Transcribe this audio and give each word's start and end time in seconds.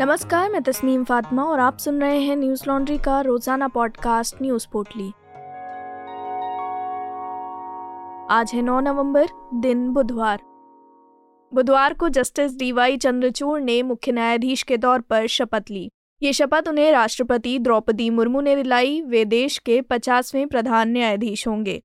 नमस्कार, 0.00 0.50
मैं 0.50 0.62
तस्नीम 0.62 1.04
फातिमा 1.04 1.44
और 1.44 1.60
आप 1.60 1.78
सुन 1.78 2.00
रहे 2.00 2.18
हैं 2.20 2.36
न्यूज़ 2.36 2.62
लॉन्ड्री 2.68 2.98
का 2.98 3.20
रोज़ाना 3.20 3.68
पॉडकास्ट 3.68 4.36
न्यूज़ 4.42 4.66
पोटली 4.72 5.08
आज 8.30 8.50
है 8.54 8.62
9 8.62 8.80
नवंबर, 8.80 9.26
दिन 9.54 9.88
बुधवार। 9.88 10.38
बुधवार 11.54 11.94
को 11.94 12.08
जस्टिस 12.08 12.56
डीवाई 12.58 12.96
चंद्रचूड़ 12.96 13.60
ने 13.60 13.82
मुख्य 13.82 14.12
न्यायाधीश 14.12 14.62
के 14.62 14.76
तौर 14.76 15.00
पर 15.00 15.26
शपथ 15.26 15.70
ली। 15.70 15.90
ये 16.22 16.32
शपथ 16.32 16.68
उन्हें 16.68 16.92
राष्ट्रपति 16.92 17.58
द्रौपदी 17.58 18.10
मुर्मू 18.10 18.40
ने 18.40 18.56
दिलाई, 18.56 19.00
वे 19.02 19.24
देश 19.24 19.58
के 19.58 19.80
पचासवें 19.80 20.46
प्रधान 20.48 20.88
न्यायाधीश 20.88 21.48
होंगे। 21.48 21.82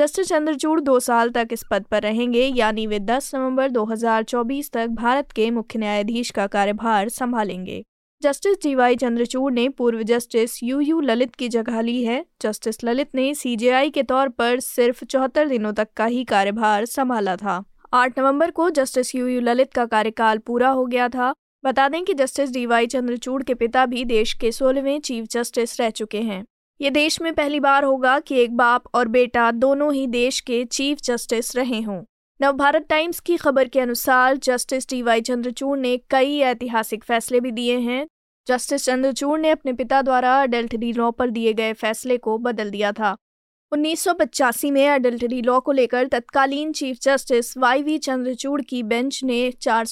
जस्टिस 0.00 0.28
चंद्रचूड़ 0.28 0.80
दो 0.80 0.98
साल 1.00 1.30
तक 1.30 1.48
इस 1.52 1.62
पद 1.70 1.84
पर 1.84 2.02
रहेंगे, 2.02 2.44
यानी 2.46 2.86
वे 2.86 2.98
10 2.98 3.30
नवंबर 3.34 3.70
2024 3.70 4.70
तक 4.72 4.86
भारत 4.90 5.32
के 5.32 5.50
मुख्य 5.50 5.78
न्यायाधीश 5.78 6.30
का 6.30 6.46
कार्यभार 6.46 7.08
संभालेंगे। 7.08 7.82
जस्टिस 8.22 8.56
डी 8.62 8.74
वाई 8.74 8.96
चंद्रचूड़ 8.96 9.52
ने 9.52 9.68
पूर्व 9.68 10.02
जस्टिस 10.02 10.62
यू 10.62 10.80
यू 10.80 11.00
ललित 11.00 11.34
की 11.34 11.48
जगह 11.48 11.80
ली 11.80 12.02
है। 12.04 12.24
जस्टिस 12.42 12.84
ललित 12.84 13.14
ने 13.14 13.34
सीजेआई 13.34 13.90
के 13.90 14.02
तौर 14.02 14.28
पर 14.28 14.60
सिर्फ़ 14.60 15.04
चौहत्तर 15.04 15.48
दिनों 15.48 15.72
तक 15.72 15.88
का 15.96 16.04
ही 16.06 16.24
कार्यभार 16.24 16.84
संभाला 16.84 17.36
था। 17.36 17.62
8 17.92 18.18
नवंबर 18.18 18.50
को 18.50 18.70
जस्टिस 18.70 19.14
यू 19.14 19.26
यू 19.26 19.40
ललित 19.40 19.72
का 19.72 19.84
कार्यकाल 19.86 20.38
पूरा 20.38 20.68
हो 20.68 20.86
गया 20.86 21.08
था। 21.08 21.32
बता 21.64 21.88
दें 21.88 22.02
कि 22.04 22.14
जस्टिस 22.14 22.50
डी 22.50 22.66
वाई 22.66 22.86
चंद्रचूड़ 22.86 23.42
के 23.42 23.54
पिता 23.54 23.86
भी 23.86 24.04
देश 24.04 24.32
के 24.32 24.52
सोलहवें 24.52 25.00
चीफ 25.00 25.26
जस्टिस 25.30 25.80
रह 25.80 25.90
चुके 25.90 26.20
हैं। 26.22 26.44
ये 26.80 26.90
देश 26.90 27.20
में 27.20 27.34
पहली 27.34 27.60
बार 27.60 27.84
होगा 27.84 28.20
कि 28.20 28.36
एक 28.36 28.56
बाप 28.56 28.82
और 28.94 29.08
बेटा 29.08 29.50
दोनों 29.50 29.94
ही 29.94 30.06
देश 30.06 30.40
के 30.40 30.64
चीफ 30.64 30.98
जस्टिस 31.00 31.56
रहे 31.56 31.80
हों। 31.80 32.04
नवभारत 32.40 32.86
टाइम्स 32.88 33.20
की 33.20 33.36
खबर 33.36 33.68
के 33.68 33.80
अनुसार 33.80 34.36
जस्टिस 34.36 34.88
टी 34.88 35.02
वाई 35.02 35.20
चंद्रचूड़ 35.20 35.78
ने 35.78 35.96
कई 36.10 36.38
ऐतिहासिक 36.38 37.04
फैसले 37.04 37.40
भी 37.40 37.50
दिए 37.50 37.78
हैं। 37.78 38.08
जस्टिस 38.48 38.84
चंद्रचूड़ 38.84 39.40
ने 39.40 39.50
अपने 39.50 39.72
पिता 39.72 40.02
द्वारा 40.02 40.42
अडल्टरी 40.42 40.92
लॉ 40.92 41.10
पर 41.10 41.30
दिए 41.30 41.52
गए 41.52 41.72
फैसले 41.72 42.16
को 42.16 42.38
बदल 42.38 42.70
दिया 42.70 42.92
था। 42.92 43.16
उन्नीस 43.72 44.00
सौ 44.00 44.14
पचासी 44.14 44.70
में 44.70 44.88
अडल्टरी 44.88 45.42
लॉ 45.42 45.60
को 45.60 45.72
लेकर 45.72 46.06
तत्कालीन 46.06 46.72
chief 46.72 46.98
justice 47.02 47.58
Y 47.58 47.82
V 47.82 47.98
Chandrachud 47.98 48.62
की 48.62 48.82
बेंच 48.82 49.24
ने 49.24 49.50
चार 49.50 49.84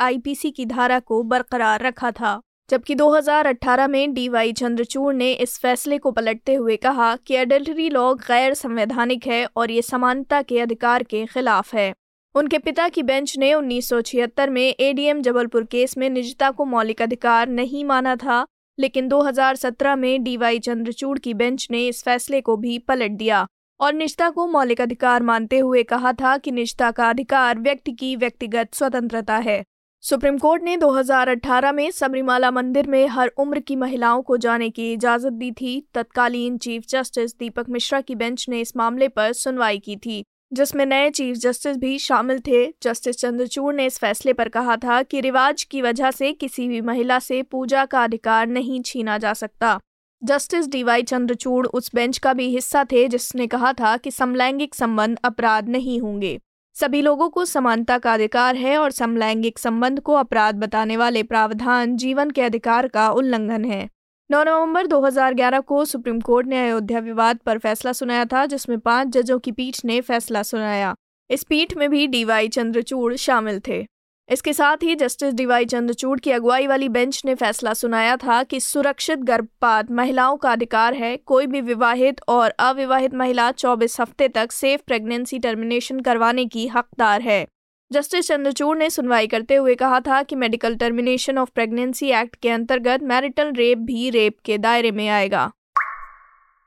आईपीसी 0.00 0.50
की 0.50 0.66
धारा 0.66 0.98
को 0.98 1.22
बरकरार 1.22 1.82
रखा 1.82 2.10
था। 2.10 2.40
जबकि 2.70 2.94
2018 2.94 3.88
में 3.88 4.12
डी 4.14 4.28
वाई 4.28 4.52
चंद्रचूड़ 4.52 5.14
ने 5.14 5.32
इस 5.32 5.58
फैसले 5.58 5.98
को 5.98 6.10
पलटते 6.10 6.54
हुए 6.54 6.76
कहा 6.76 7.14
कि 7.16 7.36
अडल्टरी 7.36 7.88
लॉ 7.90 8.12
गैर 8.14 8.54
संवैधानिक 8.54 9.26
है 9.26 9.46
और 9.56 9.70
ये 9.70 9.82
समानता 9.82 10.42
के 10.42 10.60
अधिकार 10.60 11.02
के 11.02 11.24
खिलाफ 11.26 11.74
है। 11.74 11.92
उनके 12.34 12.58
पिता 12.58 12.88
की 12.88 13.02
बेंच 13.02 13.36
ने 13.38 13.52
उन्नीस 13.54 13.88
सौ 13.88 14.00
छिहत्तर 14.00 14.50
में 14.50 14.62
एडीएम 14.62 15.22
जबलपुर 15.22 15.64
केस 15.64 15.96
में 15.98 16.08
निजता 16.10 16.50
को 16.50 16.64
मौलिक 16.64 17.02
अधिकार 17.02 17.48
नहीं 17.48 17.84
माना 17.84 18.14
था, 18.16 18.44
लेकिन 18.78 19.08
2017 19.08 19.96
में 19.96 20.22
डी 20.24 20.36
वाई 20.36 20.58
चंद्रचूड़ 20.58 21.18
की 21.18 21.34
बेंच 21.34 21.66
ने 21.70 21.86
इस 21.88 22.02
फैसले 22.02 22.40
को 22.40 22.56
भी 22.56 22.78
पलट 22.78 23.10
दिया 23.10 23.46
और 23.80 23.92
निजता 23.92 24.30
को 24.30 24.46
मौलिक 24.46 24.80
अधिकार 24.80 25.22
मानते 25.22 25.58
हुए 25.58 25.82
कहा 25.82 26.12
था 26.12 26.36
कि 26.36 26.50
निजता 26.50 26.90
का 26.90 27.10
अधिकार 27.10 27.58
व्यक्ति 27.58 27.92
की 27.92 28.14
व्यक्तिगत 28.16 28.74
स्वतंत्रता 28.74 29.36
है। 29.36 29.62
सुप्रीम 30.02 30.38
कोर्ट 30.38 30.62
ने 30.62 30.76
2018 30.76 31.72
में 31.72 31.90
सबरीमाला 31.90 32.50
मंदिर 32.50 32.86
में 32.86 33.06
हर 33.08 33.28
उम्र 33.28 33.60
की 33.60 33.76
महिलाओं 33.76 34.22
को 34.22 34.36
जाने 34.36 34.70
की 34.70 34.92
इजाज़त 34.92 35.32
दी 35.32 35.52
थी। 35.52 35.86
तत्कालीन 35.94 36.58
चीफ 36.58 36.84
जस्टिस 36.88 37.38
दीपक 37.38 37.68
मिश्रा 37.68 38.00
की 38.00 38.14
बेंच 38.14 38.48
ने 38.48 38.60
इस 38.60 38.76
मामले 38.76 39.08
पर 39.08 39.32
सुनवाई 39.32 39.78
की 39.78 39.96
थी, 39.96 40.24
जिसमें 40.52 40.86
नए 40.86 41.10
चीफ 41.10 41.36
जस्टिस 41.36 41.76
भी 41.76 41.98
शामिल 41.98 42.40
थे। 42.40 42.66
जस्टिस 42.82 43.16
चंद्रचूड़ 43.16 43.74
ने 43.74 43.86
इस 43.86 43.98
फैसले 43.98 44.32
पर 44.32 44.48
कहा 44.48 44.76
था 44.76 45.02
कि 45.02 45.20
रिवाज 45.20 45.64
की 45.64 45.82
वजह 45.82 46.10
से 46.10 46.32
किसी 46.32 46.68
भी 46.68 46.80
महिला 46.80 47.18
से 47.18 47.42
पूजा 47.42 47.84
का 47.84 48.04
अधिकार 48.04 48.46
नहीं 48.46 48.82
छीना 48.82 49.18
जा 49.18 49.32
सकता। 49.32 49.80
जस्टिस 50.24 50.68
डीवाई 50.68 51.02
चंद्रचूड़ 51.02 51.66
उस 51.66 51.90
बेंच 51.94 52.18
का 52.18 52.32
भी 52.32 52.48
हिस्सा 52.48 52.84
थे, 52.84 53.08
जिसने 53.08 53.46
कहा 53.46 53.72
था 53.72 53.96
कि 53.96 54.10
समलैंगिक 54.10 54.74
संबंध 54.74 55.18
अपराध 55.24 55.68
नहीं 55.68 56.00
होंगे। 56.00 56.40
सभी 56.74 57.02
लोगों 57.02 57.28
को 57.30 57.44
समानता 57.44 57.98
का 57.98 58.14
अधिकार 58.14 58.56
है 58.56 58.78
और 58.78 58.90
समलैंगिक 58.90 59.58
संबंध 59.58 60.00
को 60.00 60.14
अपराध 60.14 60.54
बताने 60.54 60.96
वाले 60.96 61.22
प्रावधान 61.22 61.96
जीवन 61.96 62.30
के 62.30 62.42
अधिकार 62.42 62.88
का 62.88 63.10
उल्लंघन 63.10 63.64
है। 63.64 63.88
9 64.30 64.44
नवंबर 64.44 64.86
2011 64.86 65.60
को 65.60 65.84
सुप्रीम 65.84 66.20
कोर्ट 66.20 66.46
ने 66.46 66.64
अयोध्या 66.64 66.98
विवाद 66.98 67.36
पर 67.36 67.58
फैसला 67.58 67.92
सुनाया 67.92 68.24
था, 68.24 68.46
जिसमें 68.46 68.78
पाँच 68.78 69.08
जजों 69.08 69.38
की 69.38 69.52
पीठ 69.52 69.84
ने 69.84 70.00
फैसला 70.00 70.42
सुनाया। 70.42 70.94
इस 71.30 71.44
पीठ 71.44 71.76
में 71.76 71.90
भी 71.90 72.06
डीवाई 72.06 72.48
चंद्रचूड़ 72.48 73.14
शामिल 73.14 73.60
थे। 73.68 73.86
इसके 74.30 74.52
साथ 74.52 74.82
ही 74.82 74.94
जस्टिस 74.94 75.32
डीवाई 75.34 75.64
चंद्रचूड़ 75.64 76.18
की 76.20 76.30
अगुवाई 76.30 76.66
वाली 76.66 76.88
बेंच 76.88 77.22
ने 77.24 77.34
फैसला 77.34 77.72
सुनाया 77.74 78.16
था 78.16 78.42
कि 78.42 78.60
सुरक्षित 78.60 79.18
गर्भपात 79.18 79.90
महिलाओं 79.90 80.36
का 80.36 80.52
अधिकार 80.52 80.94
है, 80.94 81.16
कोई 81.16 81.46
भी 81.46 81.60
विवाहित 81.60 82.20
और 82.28 82.50
अविवाहित 82.50 83.14
महिला 83.14 83.50
24 83.52 84.00
हफ़्ते 84.00 84.28
तक 84.28 84.52
सेफ़ 84.52 84.80
प्रेगनेंसी 84.86 85.38
टर्मिनेशन 85.38 86.00
करवाने 86.00 86.46
की 86.46 86.66
हकदार 86.66 87.20
है। 87.20 87.46
जस्टिस 87.90 88.28
चंद्रचूड़ 88.28 88.76
ने 88.78 88.90
सुनवाई 88.90 89.26
करते 89.26 89.54
हुए 89.54 89.74
कहा 89.74 90.00
था 90.00 90.22
कि 90.22 90.36
medical 90.36 90.74
termination 90.74 91.38
of 91.38 91.50
pregnancy 91.54 92.10
act 92.12 92.36
के 92.36 92.50
अंतर्गत 92.50 93.02
मैरिटल 93.02 93.52
रेप 93.52 93.78
भी 93.78 94.10
रेप 94.10 94.36
के 94.44 94.58
दायरे 94.58 94.90
में 94.90 95.08
आएगा। 95.08 95.50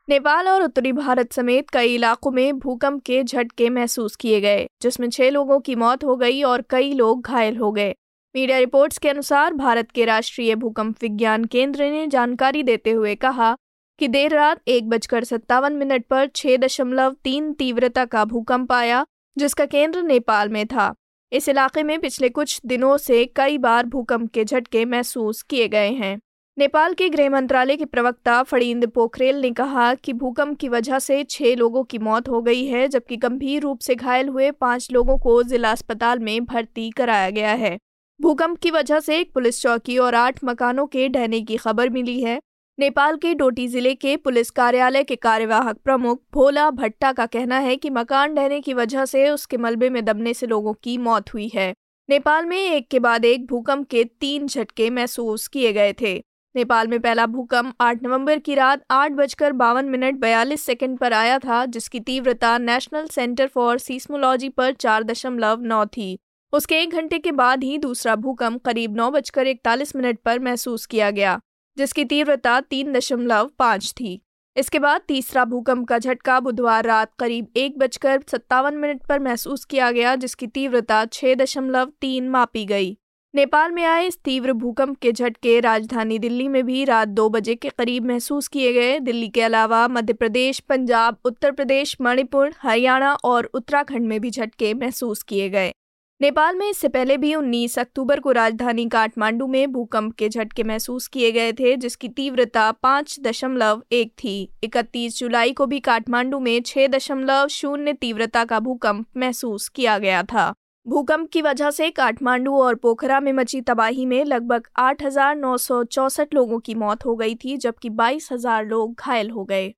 नेपाल 0.09 0.47
और 0.47 0.63
उत्तरी 0.63 0.91
भारत 0.91 1.33
समेत 1.33 1.69
कई 1.69 1.93
इलाकों 1.95 2.31
में 2.31 2.57
भूकंप 2.59 3.01
के 3.03 3.23
झटके 3.23 3.69
महसूस 3.69 4.15
किए 4.15 4.39
गए, 4.41 4.65
जिसमें 4.81 5.09
छह 5.09 5.29
लोगों 5.29 5.59
की 5.59 5.75
मौत 5.75 6.03
हो 6.03 6.15
गई 6.15 6.41
और 6.43 6.61
कई 6.69 6.91
लोग 6.93 7.21
घायल 7.21 7.57
हो 7.57 7.71
गए। 7.71 7.93
मीडिया 8.35 8.57
रिपोर्ट्स 8.59 8.97
के 8.97 9.09
अनुसार 9.09 9.53
भारत 9.53 9.91
के 9.91 10.05
राष्ट्रीय 10.05 10.55
भूकंप 10.55 10.95
विज्ञान 11.01 11.45
केंद्र 11.45 11.89
ने 11.91 12.05
जानकारी 12.07 12.63
देते 12.63 12.91
हुए 12.91 13.15
कहा 13.15 13.55
कि 13.99 14.07
देर 14.07 14.35
रात 14.35 14.61
एक 14.67 14.89
बजकर 14.89 15.23
सत्तावन 15.23 15.73
मिनट 15.73 16.05
पर 16.05 16.27
छह 16.27 16.57
दशमलव 16.57 17.15
तीन 17.23 17.51
तीव्रता 17.53 18.05
का 18.05 18.25
भूकंप 18.25 18.71
आया, 18.71 19.05
जिसका 19.37 19.65
केंद्र 19.65 20.01
नेपाल 20.01 20.49
में 20.49 20.65
था। 20.67 20.93
इस 21.31 21.49
इलाके 21.49 21.83
में 21.83 21.99
पिछले 21.99 22.29
कुछ 22.29 22.59
दिनों 22.65 22.97
से 22.97 23.25
कई 23.25 23.57
बार 23.57 23.85
भूकंप 23.85 24.31
के 24.31 24.45
झटके 24.45 24.85
महसूस 24.85 25.41
किए 25.41 25.67
गए 25.67 25.91
हैं। 25.91 26.19
नेपाल 26.57 26.93
के 26.93 27.07
गृह 27.09 27.29
मंत्रालय 27.29 27.75
के 27.77 27.85
प्रवक्ता 27.85 28.41
फड़ींद 28.43 28.85
पोखरेल 28.87 29.39
ने 29.41 29.49
कहा 29.51 29.93
कि 29.95 30.13
भूकंप 30.13 30.57
की 30.57 30.67
वजह 30.69 30.99
से 30.99 31.23
छह 31.23 31.55
लोगों 31.55 31.83
की 31.83 31.97
मौत 31.97 32.27
हो 32.29 32.41
गई 32.41 32.65
है, 32.65 32.87
जबकि 32.87 33.15
गंभीर 33.17 33.61
रूप 33.61 33.79
से 33.79 33.95
घायल 33.95 34.27
हुए 34.27 34.49
पाँच 34.51 34.87
लोगों 34.91 35.17
को 35.17 35.41
जिला 35.43 35.71
अस्पताल 35.71 36.19
में 36.19 36.45
भर्ती 36.45 36.89
कराया 36.91 37.29
गया 37.29 37.53
है। 37.53 37.77
भूकंप 38.19 38.57
की 38.57 38.71
वजह 38.71 38.99
से 38.99 39.17
एक 39.19 39.33
पुलिस 39.33 39.61
चौकी 39.61 39.97
और 39.97 40.15
आठ 40.15 40.43
मकानों 40.43 40.85
के 40.87 41.07
ढहने 41.09 41.39
की 41.41 41.57
खबर 41.57 41.89
मिली 41.89 42.21
है। 42.21 42.39
नेपाल 42.77 43.17
के 43.17 43.33
डोटी 43.33 43.67
ज़िले 43.67 43.93
के 43.95 44.15
पुलिस 44.17 44.51
कार्यालय 44.51 45.03
के 45.03 45.15
कार्यवाहक 45.15 45.77
प्रमुख 45.77 46.21
भोला 46.33 46.69
भट्टा 46.71 47.11
का 47.11 47.25
कहना 47.25 47.57
है 47.59 47.75
कि 47.75 47.89
मकान 47.89 48.35
ढहने 48.35 48.59
की 48.59 48.73
वजह 48.73 49.05
से 49.05 49.29
उसके 49.29 49.57
मलबे 49.57 49.89
में 49.89 50.03
दबने 50.05 50.33
से 50.33 50.47
लोगों 50.47 50.73
की 50.73 50.97
मौत 50.97 51.33
हुई 51.33 51.49
है। 51.55 51.73
नेपाल 52.09 52.45
में 52.45 52.57
एक 52.57 52.87
के 52.87 52.99
बाद 52.99 53.25
एक 53.25 53.47
भूकंप 53.47 53.87
के 53.89 54.03
तीन 54.03 54.47
झटके 54.47 54.89
महसूस 54.89 55.47
किए 55.47 55.73
गए 55.73 55.93
थे। 56.01 56.13
नेपाल 56.55 56.87
में 56.87 56.99
पहला 56.99 57.25
भूकंप 57.25 57.75
8 57.81 58.03
नवंबर 58.03 58.39
की 58.39 58.55
रात 58.55 58.81
आठ 58.91 59.11
बजकर 59.11 59.51
बावन 59.51 59.85
मिनट 59.85 60.15
बयालीस 60.15 60.61
सेकेंड 60.61 60.97
पर 60.97 61.13
आया 61.13 61.37
था, 61.39 61.65
जिसकी 61.65 61.99
तीव्रता 61.99 62.57
नेशनल 62.57 63.07
सेंटर 63.07 63.47
फॉर 63.47 63.77
सीस्मोलॉजी 63.77 64.49
पर 64.49 64.73
चार 64.73 65.03
दशमलव 65.03 65.61
नौ 65.61 65.85
थी। 65.87 66.17
उसके 66.53 66.81
एक 66.81 66.93
घंटे 66.93 67.19
के 67.19 67.31
बाद 67.31 67.63
ही 67.63 67.77
दूसरा 67.77 68.15
भूकंप 68.15 68.63
करीब 68.65 68.95
नौ 68.95 69.09
बजकर 69.11 69.47
इकतालीस 69.47 69.95
मिनट 69.95 70.19
पर 70.25 70.39
महसूस 70.39 70.85
किया 70.85 71.09
गया, 71.11 71.39
जिसकी 71.77 72.05
तीव्रता 72.05 72.59
तीन 72.61 72.93
दशमलव 72.93 73.49
पाँच 73.59 73.91
थी। 73.91 74.19
इसके 74.55 74.79
बाद 74.79 75.01
तीसरा 75.07 75.45
भूकंप 75.45 75.87
का 75.87 75.97
झटका 75.97 76.39
बुधवार 76.39 76.85
रात 76.85 77.13
करीब 77.19 77.47
एक 77.57 77.77
बजकर 77.79 78.23
सत्तावन 78.31 78.75
मिनट 78.75 79.05
पर 79.05 79.19
महसूस 79.19 79.65
किया 79.65 79.91
गया, 79.91 80.15
जिसकी 80.15 80.47
तीव्रता 80.47 81.05
छः 81.05 81.35
दशमलव 81.35 81.91
तीन 82.01 82.29
मापी 82.29 82.65
गई। 82.65 82.97
नेपाल 83.35 83.71
में 83.71 83.83
आए 83.83 84.07
इस 84.07 84.17
तीव्र 84.23 84.53
भूकंप 84.53 84.97
के 84.97 85.11
झटके 85.11 85.59
राजधानी 85.59 86.19
दिल्ली 86.19 86.47
में 86.47 86.65
भी 86.65 86.85
रात 86.85 87.07
दो 87.07 87.29
बजे 87.29 87.55
के 87.55 87.69
करीब 87.69 88.05
महसूस 88.05 88.47
किए 88.47 88.73
गए। 88.73 88.99
दिल्ली 88.99 89.29
के 89.29 89.41
अलावा 89.41 89.87
मध्य 89.87 90.13
प्रदेश, 90.13 90.59
पंजाब, 90.59 91.17
उत्तर 91.25 91.51
प्रदेश, 91.51 91.97
मणिपुर, 92.01 92.53
हरियाणा 92.61 93.13
और 93.23 93.45
उत्तराखंड 93.45 94.07
में 94.07 94.21
भी 94.21 94.29
झटके 94.29 94.73
महसूस 94.73 95.23
किए 95.23 95.49
गए। 95.49 95.73
नेपाल 96.21 96.55
में 96.55 96.69
इससे 96.69 96.87
पहले 96.87 97.17
भी 97.17 97.35
19 97.35 97.79
अक्टूबर 97.79 98.19
को 98.19 98.31
राजधानी 98.31 98.89
काठमांडू 98.89 99.47
में 99.47 99.71
भूकंप 99.71 100.15
के 100.15 100.29
झटके 100.29 100.63
महसूस 100.63 101.07
किए 101.07 101.31
गए 101.31 101.53
थे, 101.53 101.75
जिसकी 101.75 102.07
तीव्रता 102.07 102.71
पाँच 102.71 103.19
दशमलव 103.19 103.83
एक 103.91 104.11
थी। 104.11 104.49
इकतीस 104.63 105.19
जुलाई 105.19 105.51
को 105.51 105.65
भी 105.65 105.79
काठमांडू 105.79 106.39
में 106.39 106.61
छः 106.61 106.87
दशमलव 106.87 107.47
शून्य 107.47 107.93
तीव्रता 107.93 108.45
का 108.45 108.59
भूकंप 108.59 109.05
महसूस 109.17 109.69
किया 109.69 109.97
गया 109.97 110.23
था। 110.23 110.53
भूकंप 110.85 111.29
की 111.31 111.41
वजह 111.41 111.69
से 111.71 111.89
काठमांडू 111.91 112.55
और 112.55 112.75
पोखरा 112.75 113.19
में 113.19 113.31
मची 113.33 113.59
तबाही 113.61 114.05
में 114.05 114.23
लगभग 114.25 114.67
आठ 114.77 115.03
हज़ार 115.03 115.35
नौ 115.35 115.55
सौ 115.57 115.83
चौसठ 115.83 116.33
लोगों 116.33 116.59
की 116.59 116.73
मौत 116.75 117.05
हो 117.05 117.15
गई 117.15 117.35
थी, 117.35 117.55
जबकि 117.57 117.89
बाईस 117.89 118.27
हज़ार 118.31 118.65
लोग 118.65 118.95
घायल 118.99 119.29
हो 119.29 119.43
गए। 119.43 119.73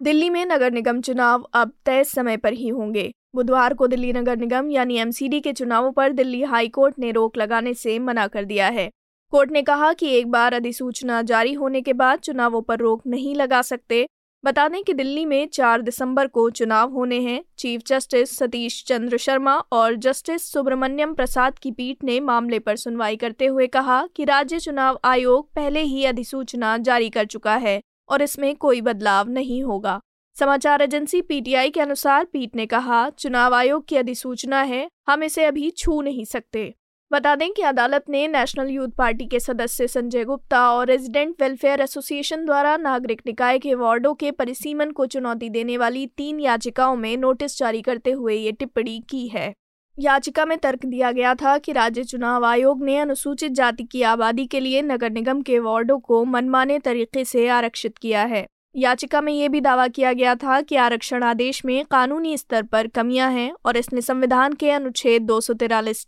दिल्ली 0.00 0.28
में 0.30 0.44
नगर 0.46 0.72
निगम 0.72 1.00
चुनाव 1.00 1.48
अब 1.54 1.72
तय 1.86 2.04
समय 2.04 2.36
पर 2.36 2.52
ही 2.52 2.68
होंगे। 2.68 3.10
बुधवार 3.34 3.74
को 3.74 3.86
दिल्ली 3.86 4.12
नगर 4.12 4.36
निगम 4.36 4.70
यानी 4.70 4.98
एमसीडी 4.98 5.40
के 5.40 5.52
चुनावों 5.52 5.92
पर 5.92 6.12
दिल्ली 6.12 6.42
हाई 6.42 6.68
कोर्ट 6.68 6.98
ने 6.98 7.10
रोक 7.10 7.36
लगाने 7.36 7.74
से 7.74 7.98
मना 7.98 8.26
कर 8.26 8.44
दिया 8.44 8.68
है। 8.68 8.88
कोर्ट 9.32 9.50
ने 9.50 9.62
कहा 9.62 9.92
कि 9.92 10.10
एक 10.10 10.30
बार 10.30 10.54
अधिसूचना 10.54 11.22
जारी 11.22 11.52
होने 11.54 11.82
के 11.82 11.92
बाद 11.94 12.18
चुनावों 12.18 12.62
पर 12.62 12.78
रोक 12.78 13.06
नहीं 13.06 13.34
लगा 13.34 13.62
सकते 13.62 14.06
बता 14.44 14.68
दें 14.68 14.82
कि 14.84 14.92
दिल्ली 14.92 15.24
में 15.24 15.46
4 15.48 15.82
दिसंबर 15.82 16.26
को 16.26 16.48
चुनाव 16.50 16.90
होने 16.90 17.20
हैं। 17.20 17.42
चीफ 17.58 17.82
जस्टिस 17.86 18.36
सतीश 18.36 18.82
चंद्र 18.84 19.16
शर्मा 19.16 19.54
और 19.72 19.94
जस्टिस 19.94 20.42
सुब्रमण्यम 20.52 21.14
प्रसाद 21.14 21.58
की 21.58 21.70
पीठ 21.70 22.04
ने 22.04 22.20
मामले 22.20 22.58
पर 22.58 22.76
सुनवाई 22.76 23.16
करते 23.16 23.46
हुए 23.46 23.66
कहा 23.66 24.06
कि 24.16 24.24
राज्य 24.24 24.58
चुनाव 24.58 25.00
आयोग 25.04 25.52
पहले 25.54 25.80
ही 25.80 26.04
अधिसूचना 26.04 26.76
जारी 26.78 27.10
कर 27.10 27.24
चुका 27.24 27.56
है 27.56 27.80
और 28.08 28.22
इसमें 28.22 28.54
कोई 28.56 28.80
बदलाव 28.80 29.28
नहीं 29.28 29.62
होगा। 29.62 30.00
समाचार 30.36 30.82
एजेंसी 30.82 31.22
पीटीआई 31.22 31.70
के 31.70 31.80
अनुसार 31.80 32.24
पीठ 32.24 32.56
ने 32.56 32.66
कहा, 32.66 33.08
चुनाव 33.10 33.54
आयोग 33.54 33.86
की 33.86 33.96
अधिसूचना 33.96 34.62
है, 34.62 34.88
हम 35.08 35.22
इसे 35.22 35.44
अभी 35.44 35.70
छू 35.70 36.00
नहीं 36.02 36.24
सकते। 36.24 36.74
बता 37.12 37.34
दें 37.34 37.50
कि 37.52 37.62
अदालत 37.62 38.04
ने 38.08 38.26
नेशनल 38.28 38.70
यूथ 38.70 38.88
पार्टी 38.88 39.26
के 39.26 39.38
सदस्य 39.40 39.86
संजय 39.86 40.24
गुप्ता 40.24 40.60
और 40.72 40.86
रेजिडेंट 40.86 41.42
वेलफेयर 41.42 41.80
एसोसिएशन 41.80 42.44
द्वारा 42.44 42.76
नागरिक 42.76 43.22
निकाय 43.26 43.58
के 43.58 43.74
वार्डों 43.74 44.12
के 44.14 44.30
परिसीमन 44.30 44.90
को 44.90 45.06
चुनौती 45.06 45.48
देने 45.48 45.76
वाली 45.78 46.06
तीन 46.16 46.40
याचिकाओं 46.40 46.96
में 46.96 47.16
नोटिस 47.16 47.58
जारी 47.58 47.80
करते 47.82 48.10
हुए 48.10 48.34
ये 48.34 48.52
टिप्पणी 48.52 48.98
की 49.10 49.26
है। 49.28 49.52
याचिका 49.96 50.44
में 50.44 50.56
तर्क 50.58 50.84
दिया 50.86 51.12
गया 51.12 51.34
था 51.34 51.56
कि 51.58 51.72
राज्य 51.72 52.04
चुनाव 52.04 52.44
आयोग 52.44 52.84
ने 52.84 52.98
अनुसूचित 52.98 53.52
जाति 53.52 53.84
की 53.84 54.02
आबादी 54.02 54.46
के 54.46 54.60
लिए 54.60 54.82
नगर 54.82 55.10
निगम 55.10 55.42
के 55.42 55.58
वार्डों 55.58 55.98
को 56.00 56.24
मनमाने 56.24 56.78
तरीके 56.78 57.24
से 57.24 57.48
आरक्षित 57.48 57.98
किया 57.98 58.24
है। 58.24 58.46
याचिका 58.78 59.20
में 59.20 59.32
ये 59.32 59.48
भी 59.48 59.60
दावा 59.60 59.86
किया 59.88 60.12
गया 60.12 60.34
था 60.34 60.60
कि 60.60 60.76
आरक्षण 60.76 61.22
आदेश 61.22 61.64
में 61.64 61.84
कानूनी 61.84 62.36
स्तर 62.38 62.62
पर 62.62 62.86
कमियाँ 62.86 63.30
हैं 63.30 63.52
और 63.64 63.76
इसने 63.76 64.00
संविधान 64.00 64.52
के 64.52 64.70
अनुच्छेद 64.70 65.22
दो 65.22 65.40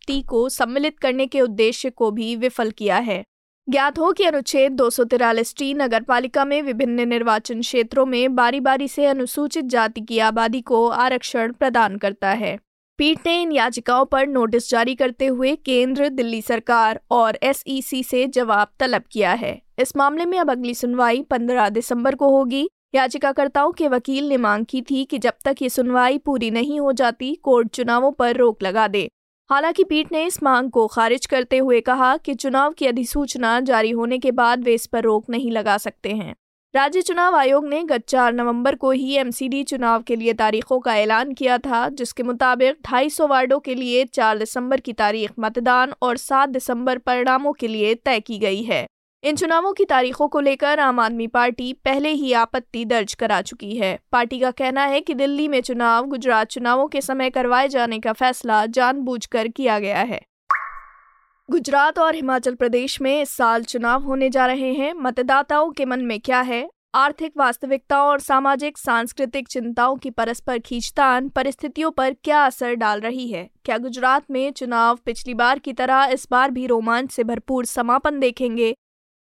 टी 0.06 0.20
को 0.22 0.48
सम्मिलित 0.48 0.98
करने 0.98 1.26
के 1.26 1.40
उद्देश्य 1.40 1.90
को 1.90 2.10
भी 2.10 2.36
विफल 2.36 2.70
किया 2.70 2.96
है। 2.96 3.22
ज्ञात 3.68 3.98
हो 3.98 4.12
कि 4.12 4.24
अनुच्छेद 4.24 4.72
दो 4.72 4.88
टी 5.58 5.74
नगर 5.74 6.02
पालिका 6.02 6.44
में 6.44 6.62
विभिन्न 6.62 7.08
निर्वाचन 7.08 7.60
क्षेत्रों 7.60 8.06
में 8.06 8.34
बारी 8.34 8.60
बारी 8.60 8.88
से 8.88 9.06
अनुसूचित 9.06 9.64
जाति 9.64 10.00
की 10.00 10.18
आबादी 10.18 10.60
को 10.60 10.88
आरक्षण 10.88 11.52
प्रदान 11.52 11.96
करता 11.96 12.30
है। 12.30 12.58
पीठ 13.00 13.18
ने 13.26 13.42
इन 13.42 13.52
याचिकाओं 13.52 14.04
पर 14.04 14.26
नोटिस 14.26 14.70
जारी 14.70 14.94
करते 14.94 15.26
हुए 15.26 15.56
केंद्र, 15.56 16.08
दिल्ली 16.08 16.42
सरकार 16.42 17.00
और 17.10 17.38
एस 17.42 17.64
से 17.94 18.26
जवाब 18.26 18.68
तलब 18.80 19.02
किया 19.12 19.32
है। 19.32 19.62
इस 19.78 19.96
मामले 19.96 20.24
में 20.24 20.38
अब 20.38 20.50
अगली 20.50 20.74
सुनवाई 20.74 21.22
15 21.22 21.68
दिसंबर 21.68 22.14
को 22.14 22.28
होगी। 22.28 22.68
याचिकाकर्ताओं 22.94 23.72
के 23.72 23.88
वकील 23.88 24.28
ने 24.28 24.36
मांग 24.36 24.66
की 24.66 24.82
थी 24.82 25.04
कि 25.04 25.18
जब 25.18 25.32
तक 25.44 25.56
ये 25.62 25.68
सुनवाई 25.68 26.18
पूरी 26.18 26.50
नहीं 26.50 26.80
हो 26.80 26.92
जाती, 26.92 27.34
कोर्ट 27.34 27.68
चुनावों 27.68 28.12
पर 28.12 28.36
रोक 28.36 28.62
लगा 28.62 28.88
दे। 28.88 29.08
हालाँकि 29.50 29.84
पीठ 29.84 30.12
ने 30.12 30.26
इस 30.26 30.42
मांग 30.42 30.70
को 30.70 30.86
खारिज 30.86 31.26
करते 31.26 31.58
हुए 31.58 31.80
कहा 31.80 32.16
कि 32.16 32.34
चुनाव 32.34 32.72
की 32.72 32.86
अधिसूचना 32.86 33.60
जारी 33.60 33.90
होने 33.90 34.18
के 34.18 34.30
बाद 34.30 34.64
वे 34.64 34.74
इस 34.74 34.86
पर 34.86 35.02
रोक 35.02 35.30
नहीं 35.30 35.50
लगा 35.50 35.78
सकते 35.78 36.10
हैं। 36.10 36.34
राज्य 36.74 37.02
चुनाव 37.02 37.34
आयोग 37.36 37.68
ने 37.68 37.82
गत 37.84 38.04
चार 38.08 38.32
नवंबर 38.32 38.74
को 38.74 38.90
ही 38.90 39.14
एमसीडी 39.14 39.62
चुनाव 39.64 40.02
के 40.02 40.16
लिए 40.16 40.32
तारीखों 40.32 40.80
का 40.80 40.94
ऐलान 40.96 41.32
किया 41.32 41.58
था, 41.58 41.88
जिसके 41.88 42.22
मुताबिक 42.22 42.76
250 42.82 43.26
वार्डों 43.26 43.58
के 43.60 43.74
लिए 43.74 44.04
4 44.04 44.38
दिसंबर 44.38 44.80
की 44.80 44.92
तारीख 44.92 45.30
मतदान 45.38 45.94
और 46.02 46.16
7 46.16 46.48
दिसंबर 46.48 46.98
परिणामों 46.98 47.52
के 47.52 47.68
लिए 47.68 47.94
तय 47.94 48.20
की 48.20 48.38
गई 48.38 48.62
है। 48.62 48.86
इन 49.24 49.36
चुनावों 49.36 49.72
की 49.72 49.84
तारीखों 49.84 50.28
को 50.28 50.40
लेकर 50.40 50.80
आम 50.80 51.00
आदमी 51.00 51.26
पार्टी 51.26 51.72
पहले 51.72 52.08
ही 52.08 52.32
आपत्ति 52.32 52.84
दर्ज 52.84 53.14
करा 53.14 53.42
चुकी 53.42 53.76
है। 53.76 53.98
पार्टी 54.12 54.40
का 54.40 54.50
कहना 54.50 54.84
है 54.84 55.00
कि 55.00 55.14
दिल्ली 55.14 55.48
में 55.48 55.60
चुनाव, 55.60 56.06
गुजरात 56.06 56.48
चुनावों 56.48 56.88
के 56.88 57.00
समय 57.00 57.30
करवाए 57.30 57.68
जाने 57.68 57.98
का 57.98 58.12
फैसला 58.12 58.66
जानबूझकर 58.66 59.48
किया 59.48 59.78
गया 59.78 60.02
है। 60.02 60.20
गुजरात 61.50 61.98
और 61.98 62.14
हिमाचल 62.14 62.54
प्रदेश 62.54 63.00
में 63.00 63.22
इस 63.22 63.30
साल 63.30 63.62
चुनाव 63.62 64.02
होने 64.02 64.30
जा 64.30 64.46
रहे 64.46 64.74
हैं। 64.74 64.92
मतदाताओं 64.92 65.70
के 65.70 65.84
मन 65.84 66.00
में 66.00 66.20
क्या 66.20 66.40
है? 66.40 66.70
आर्थिक 66.94 67.32
वास्तविकता 67.36 68.02
और 68.02 68.20
सामाजिक, 68.20 68.78
सांस्कृतिक 68.78 69.48
चिंताओं 69.48 69.96
की 69.96 70.10
परस्पर 70.10 70.58
खींचतान 70.58 71.28
परिस्थितियों 71.28 71.90
पर 71.90 72.16
क्या 72.24 72.44
असर 72.46 72.74
डाल 72.74 73.00
रही 73.00 73.32
है? 73.32 73.50
क्या 73.64 73.78
गुजरात 73.78 74.30
में 74.30 74.52
चुनाव 74.52 74.96
पिछली 74.96 75.34
बार 75.34 75.58
की 75.58 75.72
तरह 75.72 76.04
इस 76.04 76.28
बार 76.30 76.50
भी 76.50 76.66
रोमांच 76.66 77.10
से 77.10 77.24
भरपूर 77.24 77.64
समापन 77.64 78.20
देखेंगे? 78.20 78.74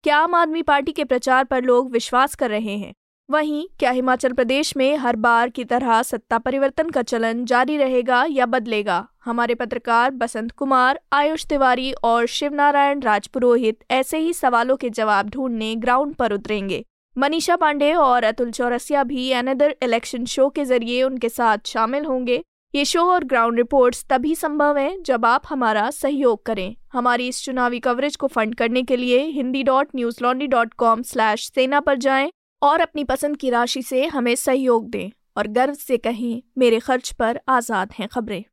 क्या 0.03 0.17
आम 0.17 0.35
आदमी 0.35 0.61
पार्टी 0.61 0.91
के 0.91 1.03
प्रचार 1.03 1.43
पर 1.43 1.63
लोग 1.63 1.91
विश्वास 1.91 2.35
कर 2.35 2.49
रहे 2.49 2.77
हैं? 2.77 2.93
वहीं 3.29 3.65
क्या 3.79 3.89
हिमाचल 3.91 4.33
प्रदेश 4.33 4.75
में 4.77 4.95
हर 4.97 5.15
बार 5.15 5.49
की 5.49 5.63
तरह 5.63 6.01
सत्ता 6.03 6.37
परिवर्तन 6.37 6.89
का 6.89 7.01
चलन 7.01 7.43
जारी 7.45 7.75
रहेगा 7.77 8.23
या 8.29 8.45
बदलेगा? 8.45 9.07
हमारे 9.25 9.55
पत्रकार 9.55 10.11
बसंत 10.11 10.51
कुमार, 10.51 10.99
आयुष 11.13 11.45
तिवारी 11.45 11.91
और 12.03 12.25
शिवनारायण 12.27 13.01
राजपुरोहित 13.01 13.83
ऐसे 13.91 14.17
ही 14.17 14.33
सवालों 14.33 14.77
के 14.77 14.89
जवाब 14.89 15.29
ढूँढने 15.29 15.75
ग्राउंड 15.75 16.15
पर 16.15 16.33
उतरेंगे। 16.33 16.83
मनीषा 17.15 17.55
पांडे 17.55 17.93
और 17.93 18.23
अतुल 18.23 18.51
चौरसिया 18.51 19.03
भी 19.03 19.31
अनदर 19.31 19.75
इलेक्शन 19.83 20.25
शो 20.25 20.49
के 20.49 20.65
ज़रिए 20.65 21.03
उनके 21.03 21.29
साथ 21.29 21.67
शामिल 21.67 22.05
होंगे। 22.05 22.41
ये 22.73 22.85
शो 22.85 23.03
और 23.03 23.23
ग्राउंड 23.25 23.57
रिपोर्ट्स 23.57 24.05
तभी 24.09 24.35
संभव 24.35 24.77
हैं 24.77 25.01
जब 25.03 25.25
आप 25.25 25.43
हमारा 25.49 25.89
सहयोग 25.91 26.45
करें। 26.45 26.75
हमारी 26.93 27.27
इस 27.27 27.43
चुनावी 27.45 27.79
कवरेज 27.79 28.15
को 28.15 28.27
फंड 28.27 28.55
करने 28.55 28.83
के 28.83 28.97
लिए 28.97 29.23
Hindi 29.29 29.63
dot 29.63 29.95
Newslaundry 30.23 30.47
dot 30.47 30.73
com 30.73 31.01
slash 31.03 31.49
sena 31.55 31.79
पर 31.79 31.97
जाएँ। 31.99 32.31
और 32.61 32.81
अपनी 32.81 33.03
पसंद 33.03 33.37
की 33.37 33.49
राशि 33.49 33.81
से 33.81 34.05
हमें 34.05 34.35
सहयोग 34.35 34.89
दें 34.89 35.09
और 35.37 35.47
गर्व 35.47 35.73
से 35.73 35.97
कहें, 35.97 36.41
मेरे 36.57 36.79
खर्च 36.79 37.11
पर 37.11 37.39
आज़ाद 37.49 37.93
हैं 37.99 38.07
खबरें। 38.07 38.43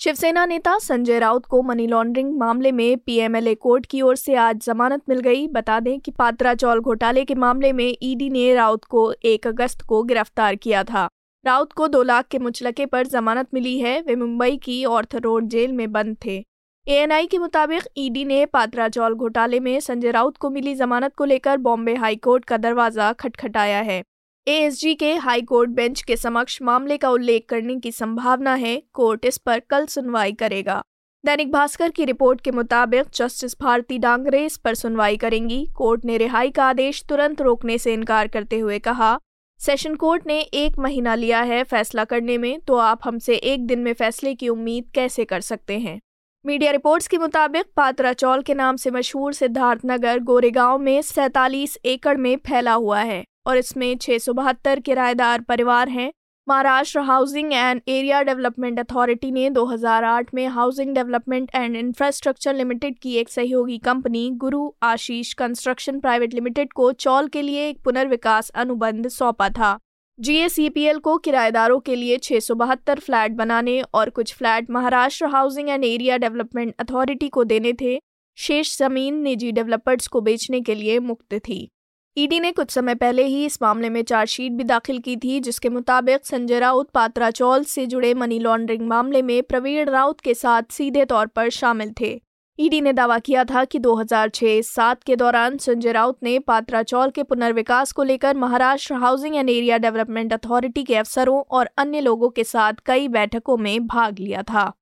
शिवसेना 0.00 0.44
नेता 0.46 0.76
संजय 0.78 1.18
राउत 1.18 1.46
को 1.46 1.62
मनी 1.62 1.86
लॉन्ड्रिंग 1.86 2.32
मामले 2.38 2.72
में 2.72 2.98
पीएमएलए 2.98 3.54
कोर्ट 3.54 3.86
की 3.86 4.02
ओर 4.02 4.16
से 4.16 4.34
आज 4.34 4.64
जमानत 4.64 5.02
मिल 5.08 5.20
गई। 5.20 5.46
बता 5.48 5.80
दें 5.80 5.98
कि 6.00 6.10
पात्रा 6.10 6.54
चौल 6.54 6.80
घोटाले 6.80 7.24
के 7.24 7.34
मामले 7.34 7.72
में 7.72 7.96
ईडी 8.02 8.30
ने 8.30 8.54
राउत 8.54 8.84
को 8.84 9.12
1 9.24 9.46
अगस्त 9.46 9.82
को 9.82 10.02
गिरफ़्तार 10.02 10.54
किया 10.54 10.84
था। 10.84 11.08
राउत 11.44 11.72
को 11.72 11.88
दो 11.88 12.02
लाख 12.02 12.26
के 12.28 12.38
मुचलके 12.38 12.86
पर 12.86 13.06
जमानत 13.06 13.54
मिली 13.54 13.78
है। 13.78 14.00
वे 14.00 14.16
मुंबई 14.16 14.56
की 14.56 14.84
ऑर्थर 14.84 15.20
रोड 15.20 15.48
जेल 15.48 15.72
में 15.72 15.90
बंद 15.92 16.16
थे। 16.24 16.44
एएनआई 16.86 17.26
के 17.26 17.38
मुताबिक 17.38 17.82
ईडी 17.98 18.24
ने 18.24 18.44
पात्रा 18.46 18.88
चौल 18.88 19.14
घोटाले 19.14 19.58
में 19.60 19.78
संजय 19.80 20.10
राउत 20.10 20.36
को 20.36 20.50
मिली 20.50 20.74
जमानत 20.74 21.14
को 21.14 21.24
लेकर 21.24 21.56
बॉम्बे 21.56 21.94
हाईकोर्ट 21.94 22.44
का 22.44 22.56
दरवाज़ा 22.56 23.12
खटखटाया 23.12 23.80
है। 23.80 24.02
एएसजी 24.46 24.94
के 24.94 25.12
हाई 25.14 25.42
कोर्ट 25.42 25.70
बेंच 25.70 26.02
के 26.02 26.16
समक्ष 26.16 26.60
मामले 26.62 26.96
का 26.96 27.10
उल्लेख 27.10 27.46
करने 27.48 27.76
की 27.76 27.92
संभावना 27.92 28.54
है, 28.54 28.82
कोर्ट 28.92 29.24
इस 29.24 29.38
पर 29.38 29.60
कल 29.60 29.86
सुनवाई 29.86 30.32
करेगा। 30.34 30.80
दैनिक 31.24 31.52
भास्कर 31.52 31.90
की 31.90 32.04
रिपोर्ट 32.04 32.40
के 32.40 32.50
मुताबिक 32.50 33.06
जस्टिस 33.14 33.60
भारती 33.60 33.98
डांगरे 33.98 34.44
इस 34.46 34.56
पर 34.56 34.74
सुनवाई 34.74 35.16
करेंगी। 35.16 35.64
कोर्ट 35.76 36.04
ने 36.04 36.16
रिहाई 36.16 36.50
का 36.50 36.64
आदेश 36.64 37.04
तुरंत 37.08 37.42
रोकने 37.42 37.78
से 37.78 37.94
इनकार 37.94 38.28
करते 38.28 38.58
हुए 38.58 38.78
कहा, 38.78 39.18
सेशन 39.60 39.94
कोर्ट 39.96 40.26
ने 40.26 40.40
एक 40.40 40.78
महीना 40.78 41.14
लिया 41.14 41.42
है 41.42 41.62
फैसला 41.64 42.04
करने 42.04 42.38
में 42.38 42.58
तो 42.60 42.76
आप 42.78 43.00
हमसे 43.04 43.36
एक 43.36 43.66
दिन 43.66 43.78
में 43.78 43.92
फैसले 43.94 44.34
की 44.34 44.48
उम्मीद 44.48 44.90
कैसे 44.94 45.24
कर 45.24 45.40
सकते 45.42 45.78
हैं? 45.78 46.00
मीडिया 46.46 46.72
रिपोर्ट्स 46.72 47.08
के 47.08 47.18
मुताबिक, 47.18 47.64
पात्रा 47.76 48.12
चौल 48.12 48.42
के 48.42 48.54
नाम 48.54 48.76
से 48.76 48.90
मशहूर 48.90 49.32
सिद्धार्थ 49.32 49.80
नगर, 49.86 50.18
गोरेगांव 50.18 50.78
में 50.78 51.00
सैतालीस 51.02 51.76
एकड़ 51.84 52.16
में 52.16 52.36
फैला 52.46 52.72
हुआ 52.72 52.98
है 53.00 53.24
और 53.46 53.56
इसमें 53.56 53.96
छह 53.96 54.18
सौ 54.18 54.32
बहत्तर 54.32 54.80
किराएदार 54.80 55.40
परिवार 55.40 55.88
हैं। 55.88 56.10
Maharashtra 56.46 57.00
housing 57.00 57.52
and 57.52 57.80
area 57.88 58.22
development 58.22 58.78
authority 58.80 59.30
ने 59.30 59.48
2008 59.50 60.34
में 60.34 60.46
housing 60.48 60.94
development 60.94 61.50
and 61.54 61.76
infrastructure 61.76 62.54
limited 62.54 62.98
की 62.98 63.16
एक 63.16 63.28
सहयोगी 63.28 63.78
कंपनी, 63.78 64.30
गुरु 64.30 64.70
आशीष 64.82 65.32
कंस्ट्रक्शन 65.34 65.98
प्राइवेट 66.00 66.34
लिमिटेड 66.34 66.72
को 66.72 66.92
चौल 66.92 67.28
के 67.28 67.42
लिए 67.42 67.68
एक 67.68 67.82
पुनर्विकास 67.84 68.50
अनुबंध 68.54 69.08
सौंपा 69.08 69.48
था। 69.48 69.78
जीएसईपीएल 70.18 70.98
को 70.98 71.16
किराएदारों 71.18 71.78
के 71.80 71.94
लिए 71.96 72.18
बहत्तर 72.52 72.98
फ्लैट 72.98 73.32
बनाने 73.32 73.80
और 73.94 74.10
कुछ 74.10 74.34
flat 74.34 74.70
Maharashtra 74.70 75.26
housing 75.26 75.68
and 75.68 75.84
area 75.84 76.16
development 76.16 76.74
authority 76.80 77.28
को 77.28 77.44
देने 77.44 77.72
थे। 77.72 77.98
शेष 78.38 78.78
ज़मीन 78.78 79.14
निजी 79.14 79.52
डेवलपर्स 79.52 80.06
को 80.06 80.20
बेचने 80.20 80.60
के 80.60 80.74
लिए 80.74 80.98
मुक्त 80.98 81.34
थी। 81.38 81.68
ईडी 82.16 82.40
ने 82.40 82.52
कुछ 82.52 82.70
समय 82.70 82.94
पहले 82.94 83.24
ही 83.24 83.44
इस 83.44 83.62
मामले 83.62 83.88
में 83.88 84.02
चार्जशीट 84.02 84.52
भी 84.52 84.64
दाखिल 84.64 84.98
की 84.98 85.16
थी, 85.16 85.40
जिसके 85.40 85.68
मुताबिक 85.68 86.26
संजय 86.26 86.58
राउत, 86.58 86.90
पात्रा 86.90 87.30
चौल 87.30 87.64
से 87.64 87.86
जुड़े 87.86 88.14
मनी 88.14 88.38
लॉन्ड्रिंग 88.38 88.86
मामले 88.88 89.22
में 89.22 89.42
प्रवीण 89.42 89.88
राउत 89.88 90.20
के 90.20 90.34
साथ 90.34 90.62
सीधे 90.70 91.04
तौर 91.04 91.26
पर 91.26 91.50
शामिल 91.50 91.92
थे। 92.00 92.20
ईडी 92.58 92.80
ने 92.80 92.92
दावा 92.92 93.18
किया 93.18 93.42
था 93.44 93.64
कि 93.64 93.78
2006-7 93.78 95.02
के 95.06 95.16
दौरान 95.16 95.56
संजय 95.58 95.92
राउत 95.92 96.18
ने 96.22 96.38
पात्रा 96.38 96.82
चौल 96.82 97.10
के 97.10 97.22
पुनर्विकास 97.22 97.92
को 97.92 98.02
लेकर 98.02 98.36
Maharashtra 98.36 98.94
housing 98.94 99.34
and 99.36 99.50
area 99.50 99.78
development 99.78 100.32
authority 100.32 100.84
के 100.84 100.96
अफसरों 100.96 101.42
और 101.50 101.68
अन्य 101.78 102.00
लोगों 102.00 102.28
के 102.28 102.44
साथ 102.44 102.80
कई 102.86 103.08
बैठकों 103.08 103.56
में 103.56 103.86
भाग 103.86 104.18
लिया 104.18 104.42
था। 104.42 104.72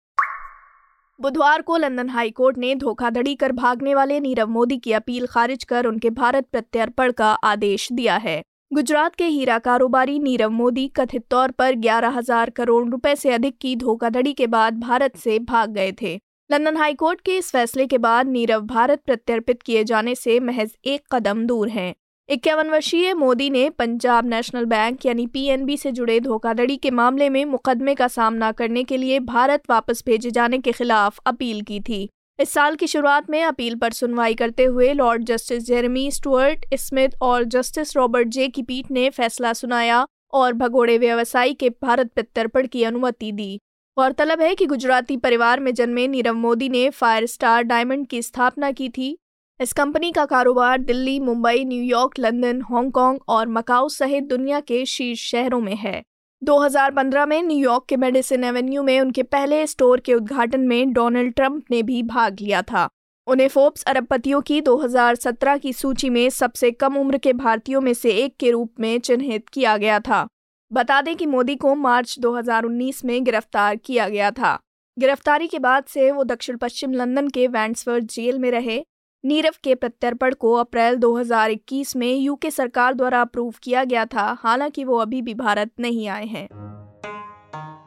बुधवार 1.21 1.62
को 1.62 1.76
लंदन 1.76 2.09
हाईकोर्ट 2.09 2.59
ने 2.59 2.75
धोखाधड़ी 2.75 3.35
कर 3.35 3.52
भागने 3.52 3.95
वाले 3.95 4.21
नीरव 4.21 4.49
मोदी 4.49 4.76
की 4.76 4.93
अपील 4.93 5.26
खारिज 5.26 5.64
कर 5.64 5.87
उनके 5.87 6.11
भारत 6.11 6.47
प्रत्यर्पण 6.52 7.12
का 7.12 7.33
आदेश 7.45 7.88
दिया 7.93 8.16
है। 8.16 8.43
गुजरात 8.73 9.14
के 9.14 9.26
हीरा 9.26 9.59
कारोबारी 9.59 10.19
नीरव 10.19 10.50
मोदी 10.50 10.87
कथित 10.88 11.25
तौर 11.31 11.50
पर 11.50 11.75
ग्यारह 11.76 12.19
हज़ार 12.19 12.50
करोड़ 12.50 12.88
रुपए 12.88 13.16
से 13.16 13.33
अधिक 13.33 13.59
की 13.59 13.75
धोखाधड़ी 13.76 14.33
के 14.33 14.47
बाद 14.47 14.78
भारत 14.81 15.16
से 15.16 15.38
भाग 15.38 15.71
गए 15.71 15.93
थे। 16.02 16.19
लंदन 16.51 16.77
हाईकोर्ट 16.77 17.21
के 17.21 17.37
इस 17.37 17.51
फैसले 17.51 17.87
के 17.87 17.99
बाद 17.99 18.29
नीरव 18.29 18.61
भारत 18.61 19.01
प्रत्यर्पित 19.07 19.63
किए 19.63 19.85
जाने 19.85 20.15
से 20.15 20.39
महज 20.41 20.75
एक 20.85 21.03
कदम 21.13 21.45
दूर 21.47 21.69
हैं। 21.69 21.95
इक्यावन 22.29 22.71
वर्षीय 22.71 23.15
मोदी 23.15 23.49
ने 23.51 23.71
पंजाब 23.71 24.27
नेशनल 24.27 24.65
बैंक 24.65 25.07
यानी 25.07 25.27
पीएनबी 25.27 25.77
से 25.77 25.93
जुड़े 25.93 26.19
धोखाधड़ी 26.21 26.77
के 26.77 26.91
मामले 26.91 27.29
में 27.31 27.45
मुकदमे 27.45 27.95
का 27.95 28.09
सामना 28.09 28.53
करने 28.53 28.85
के 28.85 28.97
लिए 28.97 29.19
भारत 29.21 29.63
वापस 29.71 30.03
भेजे 30.07 30.31
जाने 30.31 30.59
के 30.59 30.73
खिलाफ 30.73 31.19
अपील 31.27 31.63
की 31.63 31.81
थी। 31.81 32.09
इस 32.39 32.51
साल 32.51 32.77
की 32.77 32.87
शुरुआत 32.87 33.31
में 33.31 33.43
अपील 33.43 33.75
पर 33.75 33.93
सुनवाई 33.93 34.35
करते 34.35 34.65
हुए 34.65 34.93
lord 34.93 35.25
justice 35.25 35.67
Jeremy 35.67 36.11
Stuart, 36.11 36.67
Smith 36.75 37.21
और 37.23 37.45
जस्टिस 37.45 37.97
रॉबर्ट 37.97 38.29
जे 38.29 38.49
की 38.49 38.63
पीठ 38.63 38.91
ने 38.91 39.11
फैसला 39.11 39.53
सुनाया 39.53 40.07
और 40.33 40.53
भगोड़े 40.53 40.99
व्यवसायी 40.99 41.55
के 41.55 41.71
भारत 41.83 42.13
प्रत्यर्पण 42.15 42.67
की 42.67 42.83
अनुमति 42.85 43.33
दी। 43.33 43.61
गौरतलब 43.99 44.41
है 44.41 44.55
कि 44.55 44.67
गुजराती 44.67 45.17
परिवार 45.17 45.61
में 45.61 45.75
जन्मे 45.75 46.09
नीरव 46.09 46.35
मोदी 46.35 46.69
ने 46.69 46.91
फायर 46.91 47.27
स्टार 47.27 47.63
डायमंड 47.63 48.07
की 48.07 48.23
स्थापना 48.23 48.71
की 48.71 48.89
थी। 48.89 49.19
इस 49.61 49.73
कंपनी 49.73 50.13
का 50.13 50.25
कारोबार 50.25 50.79
Delhi, 50.79 51.21
Mumbai 51.21 51.65
New York 51.65 52.19
London, 52.19 52.63
Hong Kong 52.63 53.19
और 53.29 53.49
मकाऊ 53.49 53.89
सहित 53.89 54.25
दुनिया 54.25 54.61
के 54.61 54.87
शीर्ष 54.87 55.21
शहरों 55.21 55.61
में 55.61 55.77
है। 55.77 56.03
2015 56.43 57.27
में 57.27 57.43
न्यूयॉर्क 57.43 57.87
के 57.89 57.97
मेडिसिन 57.97 58.45
एवेन्यू 58.45 58.83
में 58.83 59.01
उनके 59.01 59.23
पहले 59.23 59.67
स्टोर 59.67 60.01
के 60.01 60.15
उद्घाटन 60.15 60.61
में 60.61 60.93
डोनाल्ड 60.93 61.35
ट्रंप 61.35 61.65
ने 61.71 61.83
भी 61.83 62.03
भाग 62.03 62.37
लिया 62.41 62.63
था। 62.63 62.89
उन्हें 63.27 63.49
फोर्ब्स 63.49 63.85
अरबपतियों 63.85 64.41
की 64.41 64.61
2017 64.61 65.57
की 65.57 65.73
सूची 65.73 66.11
में 66.11 66.31
सबसे 66.31 66.71
कम 66.71 66.97
उम्र 66.97 67.19
के 67.19 67.33
भारतीयों 67.33 67.81
में 67.81 67.95
से 67.95 68.11
एक 68.11 68.37
के 68.37 68.51
रूप 68.51 68.73
में 68.81 68.99
चिन्हित 68.99 69.49
किया 69.49 69.77
गया 69.77 70.01
था। 70.01 70.27
बता 70.75 71.02
दें 71.02 71.16
कि 71.16 71.26
मोदी 71.26 71.57
को 71.57 71.75
मार्च 71.75 72.19
2019 72.19 73.04
में 73.04 73.25
गिरफ़्तार 73.25 73.76
किया 73.76 74.09
गया 74.09 74.31
था। 74.31 74.59
गिरफ्तारी 74.99 75.47
के 75.47 75.59
बाद 75.59 75.85
से 75.85 76.11
वो 76.11 76.25
दक्षिण 76.25 76.57
पश्चिम 76.57 76.93
लंदन 76.93 77.28
के 77.28 77.47
वैंडसवर्थ 77.49 78.04
जेल 78.04 78.38
में 78.38 78.50
रहे। 78.50 78.85
नीरव 79.25 79.52
के 79.64 79.75
प्रत्यर्पण 79.75 80.35
को 80.35 80.54
अप्रैल 80.54 80.97
2021 80.97 81.97
में 81.97 82.16
यूके 82.16 82.50
सरकार 82.50 82.95
द्वारा 82.95 83.21
अप्रूव 83.21 83.54
किया 83.62 83.85
गया 83.85 84.04
था, 84.04 84.37
हालाँकि 84.40 84.85
वो 84.85 84.97
अभी 84.97 85.23
भी 85.23 85.35
भारत 85.35 85.71
नहीं 85.81 86.09
आए 86.09 86.26
हैं। 86.26 86.49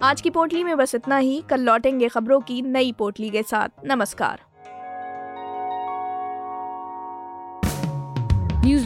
आज 0.03 0.21
की 0.21 0.29
पोटली 0.29 0.63
में 0.63 0.77
बस 0.77 0.95
इतना 0.95 1.17
ही। 1.17 1.43
कल 1.49 1.61
लौटेंगे 1.61 2.07
खबरों 2.07 2.39
की 2.39 2.61
नई 2.61 2.91
पोटली 2.91 3.29
के 3.29 3.43
साथ। 3.43 3.69
नमस्कार। 3.85 4.46